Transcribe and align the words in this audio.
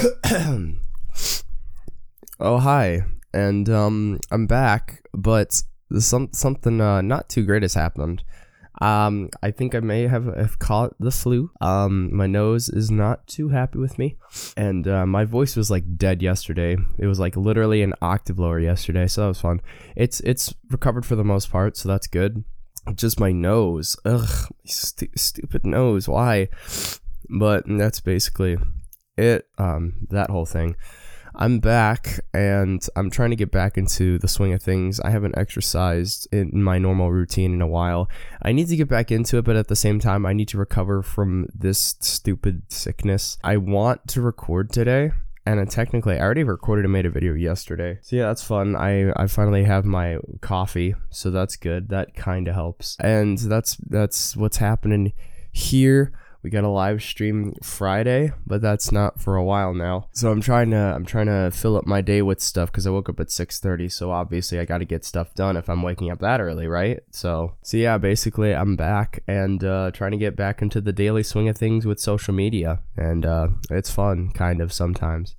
oh 2.40 2.58
hi, 2.58 3.02
and 3.34 3.68
um, 3.68 4.20
I'm 4.30 4.46
back, 4.46 5.02
but 5.12 5.62
some 5.98 6.30
something 6.32 6.80
uh, 6.80 7.02
not 7.02 7.28
too 7.28 7.44
great 7.44 7.62
has 7.62 7.74
happened. 7.74 8.22
Um, 8.80 9.28
I 9.42 9.50
think 9.50 9.74
I 9.74 9.80
may 9.80 10.06
have, 10.06 10.24
have 10.36 10.58
caught 10.58 10.94
the 10.98 11.10
flu. 11.10 11.50
Um, 11.60 12.16
my 12.16 12.26
nose 12.26 12.70
is 12.70 12.90
not 12.90 13.26
too 13.26 13.50
happy 13.50 13.78
with 13.78 13.98
me, 13.98 14.16
and 14.56 14.88
uh, 14.88 15.04
my 15.04 15.26
voice 15.26 15.54
was 15.54 15.70
like 15.70 15.98
dead 15.98 16.22
yesterday. 16.22 16.78
It 16.98 17.06
was 17.06 17.20
like 17.20 17.36
literally 17.36 17.82
an 17.82 17.92
octave 18.00 18.38
lower 18.38 18.58
yesterday, 18.58 19.06
so 19.06 19.22
that 19.22 19.28
was 19.28 19.40
fun. 19.40 19.60
It's 19.96 20.20
it's 20.20 20.54
recovered 20.70 21.04
for 21.04 21.16
the 21.16 21.24
most 21.24 21.50
part, 21.50 21.76
so 21.76 21.88
that's 21.88 22.06
good. 22.06 22.44
Just 22.94 23.20
my 23.20 23.32
nose, 23.32 23.96
ugh, 24.06 24.48
stu- 24.64 25.10
stupid 25.14 25.66
nose. 25.66 26.08
Why? 26.08 26.48
But 27.28 27.64
that's 27.66 28.00
basically 28.00 28.56
it. 29.20 29.48
Um, 29.58 30.06
that 30.10 30.30
whole 30.30 30.46
thing. 30.46 30.76
I'm 31.34 31.58
back 31.60 32.20
and 32.34 32.84
I'm 32.96 33.10
trying 33.10 33.30
to 33.30 33.36
get 33.36 33.50
back 33.50 33.78
into 33.78 34.18
the 34.18 34.28
swing 34.28 34.52
of 34.52 34.62
things. 34.62 35.00
I 35.00 35.10
haven't 35.10 35.38
exercised 35.38 36.28
in 36.32 36.62
my 36.62 36.78
normal 36.78 37.12
routine 37.12 37.54
in 37.54 37.62
a 37.62 37.66
while. 37.66 38.10
I 38.42 38.52
need 38.52 38.68
to 38.68 38.76
get 38.76 38.88
back 38.88 39.10
into 39.10 39.38
it, 39.38 39.44
but 39.44 39.56
at 39.56 39.68
the 39.68 39.76
same 39.76 40.00
time, 40.00 40.26
I 40.26 40.32
need 40.32 40.48
to 40.48 40.58
recover 40.58 41.02
from 41.02 41.46
this 41.54 41.96
stupid 42.00 42.62
sickness. 42.68 43.38
I 43.44 43.56
want 43.56 44.06
to 44.08 44.20
record 44.20 44.72
today. 44.72 45.12
And 45.46 45.70
technically, 45.70 46.16
I 46.16 46.20
already 46.20 46.44
recorded 46.44 46.84
and 46.84 46.92
made 46.92 47.06
a 47.06 47.10
video 47.10 47.32
yesterday. 47.32 47.98
So 48.02 48.16
yeah, 48.16 48.26
that's 48.26 48.42
fun. 48.42 48.76
I, 48.76 49.10
I 49.16 49.26
finally 49.26 49.64
have 49.64 49.84
my 49.84 50.18
coffee, 50.42 50.94
so 51.08 51.30
that's 51.30 51.56
good. 51.56 51.88
That 51.88 52.14
kind 52.14 52.46
of 52.46 52.54
helps. 52.54 52.96
And 53.00 53.38
that's 53.38 53.76
that's 53.76 54.36
what's 54.36 54.58
happening 54.58 55.12
here 55.50 56.12
we 56.42 56.50
got 56.50 56.64
a 56.64 56.68
live 56.68 57.02
stream 57.02 57.54
Friday, 57.62 58.32
but 58.46 58.60
that's 58.60 58.90
not 58.90 59.20
for 59.20 59.36
a 59.36 59.44
while 59.44 59.74
now. 59.74 60.08
So 60.12 60.30
I'm 60.30 60.40
trying 60.40 60.70
to 60.70 60.76
I'm 60.76 61.04
trying 61.04 61.26
to 61.26 61.50
fill 61.52 61.76
up 61.76 61.86
my 61.86 62.00
day 62.00 62.22
with 62.22 62.40
stuff 62.40 62.70
because 62.70 62.86
I 62.86 62.90
woke 62.90 63.08
up 63.08 63.20
at 63.20 63.28
6:30. 63.28 63.90
So 63.90 64.10
obviously 64.10 64.58
I 64.58 64.64
got 64.64 64.78
to 64.78 64.84
get 64.84 65.04
stuff 65.04 65.34
done 65.34 65.56
if 65.56 65.68
I'm 65.68 65.82
waking 65.82 66.10
up 66.10 66.20
that 66.20 66.40
early, 66.40 66.66
right? 66.66 67.00
So 67.10 67.56
so 67.62 67.76
yeah, 67.76 67.98
basically 67.98 68.54
I'm 68.54 68.76
back 68.76 69.22
and 69.26 69.62
uh, 69.62 69.90
trying 69.92 70.12
to 70.12 70.16
get 70.16 70.36
back 70.36 70.62
into 70.62 70.80
the 70.80 70.92
daily 70.92 71.22
swing 71.22 71.48
of 71.48 71.56
things 71.56 71.86
with 71.86 72.00
social 72.00 72.34
media, 72.34 72.80
and 72.96 73.26
uh, 73.26 73.48
it's 73.70 73.90
fun 73.90 74.30
kind 74.30 74.60
of 74.60 74.72
sometimes. 74.72 75.36